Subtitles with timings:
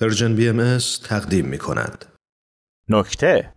[0.00, 2.04] Persian BMS تقدیم می کند.
[2.88, 3.52] نکته.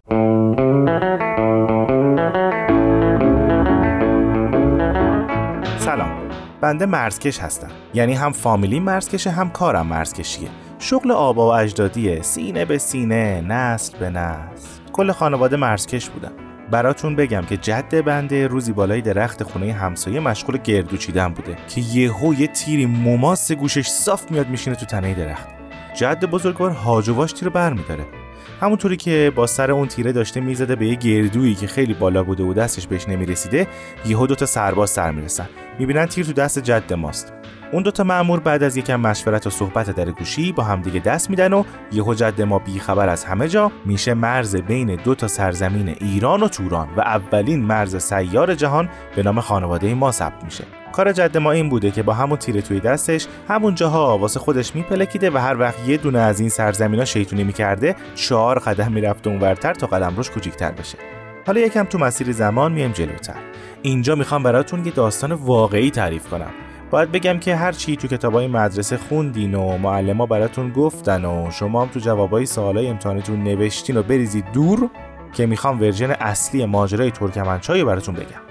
[5.79, 6.29] سلام.
[6.61, 7.71] بنده مرزکش هستم.
[7.93, 10.49] یعنی هم فامیلی مرزکشه هم کارم مرزکشیه.
[10.79, 12.21] شغل آبا و اجدادیه.
[12.21, 14.67] سینه به سینه نسل به نسل.
[14.93, 16.33] کل خانواده مرزکش بودم.
[16.71, 21.57] براتون بگم که جد بنده روزی بالای درخت خونه همسایه مشغول گردو چیدن بوده.
[21.67, 25.60] که یهو یه تیری مماس گوشش صاف میاد میشینه تو تنه درخت.
[25.95, 28.05] جد بزرگوار هاجواش تیر بر میداره
[28.61, 32.43] همونطوری که با سر اون تیره داشته می‌زده به یه گردویی که خیلی بالا بوده
[32.43, 33.67] و دستش بهش نمی‌رسیده
[34.05, 35.49] یهو دوتا سرباز سر می‌رسن.
[35.79, 37.33] می‌بینن تیر تو دست جد ماست.
[37.71, 41.53] اون دوتا مأمور بعد از یکم مشورت و صحبت در گوشی با همدیگه دست میدن
[41.53, 46.43] و یهو جد ما بیخبر از همه جا میشه مرز بین دو تا سرزمین ایران
[46.43, 50.63] و توران و اولین مرز سیار جهان به نام خانواده ما ثبت میشه.
[50.91, 54.75] کار جد ما این بوده که با همون تیر توی دستش همون جاها واسه خودش
[54.75, 59.73] میپلکیده و هر وقت یه دونه از این سرزمینا شیطونی می‌کرده چهار قدم می‌رفته اونورتر
[59.73, 60.97] تا قدم روش کوچیکتر بشه.
[61.47, 63.35] حالا یکم تو مسیر زمان میریم جلوتر.
[63.81, 66.51] اینجا می‌خوام براتون یه داستان واقعی تعریف کنم.
[66.91, 71.81] باید بگم که هر چی تو کتابای مدرسه خوندین و معلما براتون گفتن و شما
[71.81, 74.89] هم تو جوابای سوالای امتحانتون نوشتین و بریزید دور
[75.33, 78.50] که می‌خوام version اصلی ماجرای ترکمنچای براتون بگم.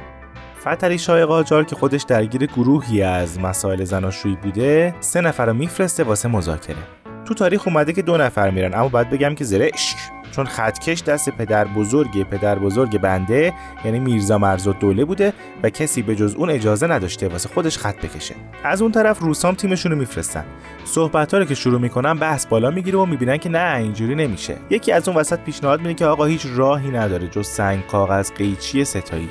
[0.60, 6.05] فتحعلی شاه قاجار که خودش درگیر گروهی از مسائل زناشویی بوده سه نفر رو میفرسته
[6.05, 6.77] واسه مذاکره.
[7.25, 9.97] تو تاریخ اومده که دو نفر میرن اما باید بگم که زرشک
[10.33, 13.52] چون خطکش دست پدر بزرگ پدر بزرگ بنده
[13.84, 18.06] یعنی میرزا مرزا دوله بوده و کسی به جز اون اجازه نداشته واسه خودش خط
[18.06, 18.34] بکشه.
[18.64, 20.45] از اون طرف روسام تیمشون رو میفرستن.
[20.84, 24.56] صحبت رو که شروع می‌کنن بحث بالا می‌گیره و می‌بینن که نه اینجوری نمیشه.
[24.70, 28.84] یکی از اون وسط پیشنهاد میده که آقا هیچ راهی نداره جز سنگ کاغذ قیچی
[28.84, 29.30] ستایی.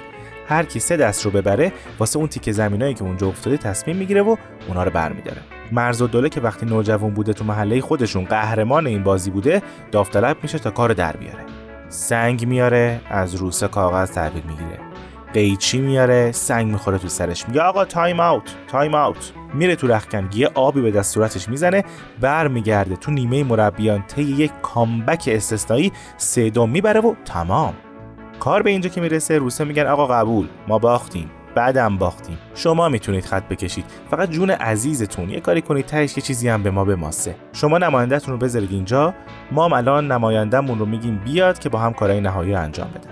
[0.49, 4.21] هر کی سه دست رو ببره واسه اون تیکه زمینایی که اونجا افتاده تصمیم می‌گیره
[4.21, 4.35] و
[4.67, 5.41] اونا رو برمیداره.
[5.71, 9.61] مرز و دوله که وقتی نوجوان بوده تو محله خودشون قهرمان این بازی بوده
[9.91, 11.45] داوطلب میشه تا کار در بیاره.
[11.89, 14.79] سنگ میاره از روسه کاغذ تحویل می‌گیره.
[15.33, 17.47] قیچی میاره سنگ می‌خوره تو سرش.
[17.47, 21.83] میگه آقا time out time out میره تو رخکن یه آبی به دست صورتش می‌زنه
[22.21, 27.73] برمیگرده تو نیمه مربیان طی یک comeback استثنایی سه دو می‌بره و تمام.
[28.39, 32.37] کار به اینجا که می‌رسه روسا میگن آقا قبول ما باختیم بعدم باختیم.
[32.55, 33.85] شما می‌تونید خط بکشید.
[34.11, 37.35] فقط جون عزیزتون یه کاری کنید تهش یه چیزی هم به ما بماسه.
[37.53, 39.13] شما نمایندهتون رو بذارید اینجا
[39.51, 43.09] ما هم الان نمایندهمون رو میگیم بیاد که با هم کارهای نهایی انجام بده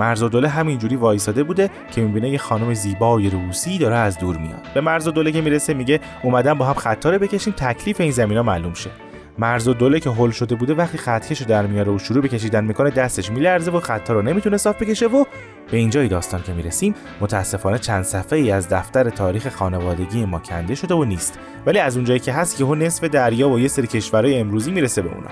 [0.00, 4.36] مرز و دوله همینجوری وایساده بوده که می‌بینه یه خانم زیبای روسی داره از دور
[4.36, 4.66] میاد.
[4.74, 8.10] به مرز و دوله که می‌رسه میگه اومدن با هم خطا رو بکشیم تکلیف این
[8.10, 8.90] زمینا معلوم شه.
[9.38, 12.28] مرز و دوله که هل شده بوده وقتی خطکش رو در میاره و شروع به
[12.28, 15.24] کشیدن می‌کنه دستش میلرزه و خطا رو نمی‌تونه صاف بکشه و
[15.70, 20.74] به اینجای داستان که می‌رسیم متاسفانه چند صفحه ای از دفتر تاریخ خانوادگی ما کنده
[20.74, 21.38] شده و نیست.
[21.66, 25.08] ولی از اونجایی که هست یهو نصف دریا و یه سری کشورهای امروزی می‌رسه به
[25.14, 25.30] اونا.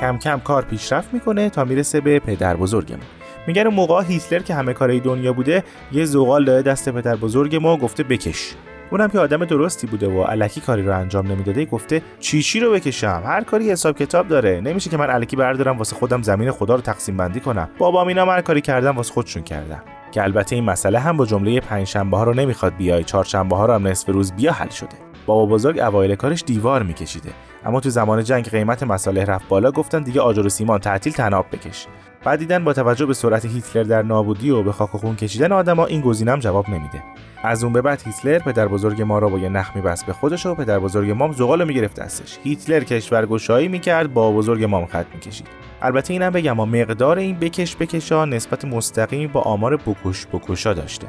[0.00, 3.06] کم کم کار پیشرفت می‌کنه تا می‌رسه به پدر بزرگمون
[3.46, 7.76] میگن موقع هیتلر که همه کارهای دنیا بوده یه زغال داده دست پدر بزرگ ما
[7.76, 8.54] گفته بکش.
[8.90, 12.72] اونم که آدم درستی بوده و علکی کاری رو انجام نمی‌داده گفته چی چی رو
[12.72, 14.60] بکشم؟ هر کاری حساب کتاب داره.
[14.60, 17.68] نمیشه که من علکی بردارم واسه خودم زمین خدا رو تقسیم بندی کنم.
[17.78, 19.82] بابام اینا هر کاری کردم واسه خودشون کردم.
[20.12, 23.66] که البته این مسئله هم با جمله پنج شنبه ها رو نمی‌خواد بیای چهارشنبه ها
[23.66, 24.96] رو هم نصف روز بیا حل شده.
[25.26, 27.30] بابا بزرگ اوایل کارش دیوار میکشیده.
[27.64, 31.46] اما تو زمان جنگ قیمت مساله رفت بالا گفتن دیگه آجر و سیمان تعطیل تناب
[31.52, 31.86] بکش.
[32.26, 35.52] بعد دیدن با توجه به سرعت هیتلر در نابودی و به خاک و خون کشیدن
[35.52, 37.02] آدما این گزینم جواب نمیده.
[37.42, 40.46] از اون به بعد هیتلر پدر بزرگ ما را با یه نخ میبست به خودش
[40.46, 45.46] و پدر بزرگ مام زغال می‌گرفت دستش هیتلر کشورگشایی می‌کرد با بزرگ مام خط می‌کشید.
[45.82, 51.06] البته اینم بگم ما مقدار این بکش بکشا نسبت مستقیمی با آمار بکش بکشا داشته.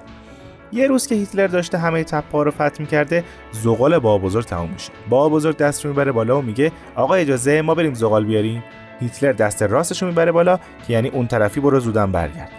[0.71, 4.91] یه روز که هیتلر داشته همه تپا رو فتح می‌کرده زغال با بزرگ تموم میشه.
[5.09, 8.63] با بزرگ دست رو می‌بره بالا و میگه آقا اجازه ما بریم زغال بیاریم؟
[8.99, 12.51] هیتلر دست راستش رو می‌بره بالا که یعنی اون طرفی برو زودن برگرد.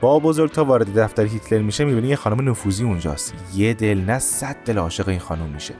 [0.00, 3.34] با بزرگ تا وارد دفتر هیتلر میشه می‌بینی یه خانم نفوذی اونجاست.
[3.54, 5.74] یه دل نه صد دل عاشق این خانم میشه.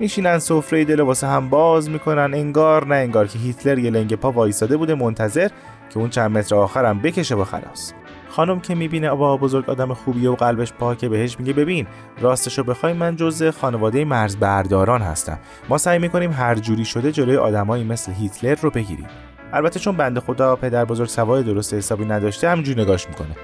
[0.00, 4.32] میشینن سفره دل واسه هم باز می‌کنن انگار نه انگار که هیتلر یه لنگ پا
[4.32, 5.48] وایساده بوده منتظر
[5.90, 7.92] که اون چند متر آخرم بکشه و خلاص.
[8.28, 11.86] خانم که می‌بینه آبا بزرگ آدم خوبیه و قلبش پاکه بهش میگه ببین
[12.20, 15.38] راستشو بخوای من جزء خانواده مرز برداران هستم.
[15.68, 19.06] ما سعی می‌کنیم هر جوری شده جلوی آدمایی مثل هیتلر رو بگیریم.
[19.52, 23.36] البته چون بنده خدا پدر بزرگ سوای درست حسابی نداشته همینجوری نگاش می‌کنه.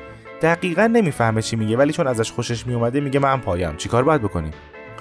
[0.42, 3.76] دقیقا نمی‌فهمه چی میگه ولی چون ازش خوشش میومده میگه من پایم.
[3.76, 4.52] چیکار باید بکنیم؟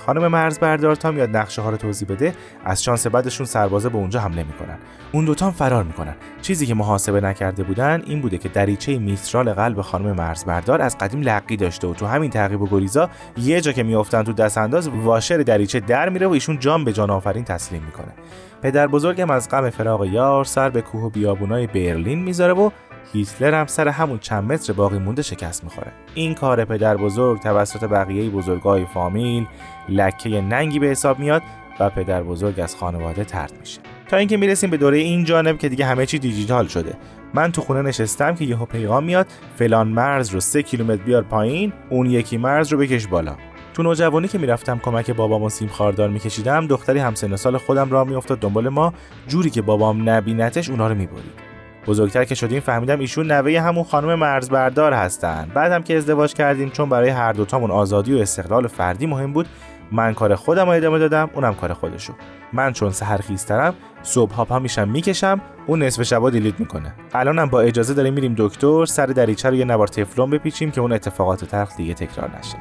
[0.06, 2.34] خانم مرز بردار تا میاد نقشه ها رو توضیح بده
[2.66, 4.78] از شانس بعدشون سربازا به اونجا حمله می‌کنن.
[5.12, 6.16] اون دوتا فرار می‌کنن.
[6.42, 10.98] چیزی که محاسبه نکرده بودن این بوده که دریچه میسترال قلب خانم مرز بردار از
[10.98, 14.58] قدیم لقی داشته و تو همین تعقیب و گریزا یه جا که میافتن تو دست
[14.58, 18.14] انداز واشر دریچه در میره و ایشون جان به جان آفرین تسلیم می‌کنه.
[18.62, 22.70] پدر بزرگم از غم فراق یار سر به کوه و بیابونای برلین می‌ذاره و
[23.14, 25.92] هیتلر هم سر همون چند متر باقی مونده شکست می‌خوره.
[26.14, 29.46] این کار پدر بزرگ توسط بقیه بزرگای فامیل
[29.90, 31.42] لکه ننگی به حساب میاد
[31.80, 33.80] و پدر بزرگ از خانواده ترد میشه.
[34.08, 36.94] تا اینکه می‌رسیم به دوره این جانب که دیگه همه چی دیجیتال شده.
[37.34, 41.74] من تو خونه نشستم که یهو پیغام میاد فلان مرز رو سه کیلومتر بیار پایین
[41.90, 43.36] اون یکی مرز رو بکش بالا.
[43.74, 48.04] تو نوجوانی که می‌رفتم کمک بابام و سیم خاردار میکشیدم دختری همسن سال خودم را
[48.04, 48.94] میافتاد دنبال ما.
[49.28, 51.45] جوری که بابام نبینتش اونا رو می‌برید.
[51.88, 55.52] بزرگتر که شدیم فهمیدم ایشون نوه همون خانم مرزبردار هستن.
[55.54, 59.48] بعدم که ازدواج کردیم چون برای هر دوتامون آزادی و استقلال فردی مهم بود
[59.92, 62.14] من کار خودم رو ادامه دادم اونم کار خودشو.
[62.54, 63.74] من چون سحر خیسترم
[64.04, 66.94] صبح ها پا میشم می‌کشم اون نصف شبا دیلیت می‌کنه.
[67.14, 70.92] الانم با اجازه داریم میریم دکتر سر دریچه رو یه نوار تفلون بپیچیم که اون
[70.92, 72.58] اتفاقات تلخ دیگه تکرار نشه.